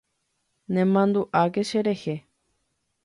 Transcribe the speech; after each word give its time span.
Nemandu'áke 0.73 1.61
cherehe. 1.69 2.15